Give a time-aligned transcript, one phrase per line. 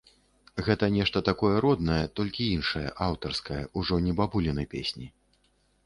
[0.67, 5.07] Гэта нешта такое роднае, толькі іншае, аўтарскае, ужо не бабуліны песні.